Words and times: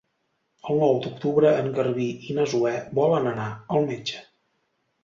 El 0.71 0.79
nou 0.83 0.97
d'octubre 1.03 1.51
en 1.65 1.69
Garbí 1.75 2.09
i 2.31 2.39
na 2.41 2.49
Zoè 2.55 2.75
volen 3.03 3.31
anar 3.35 3.49
al 3.79 3.89
metge. 3.95 4.27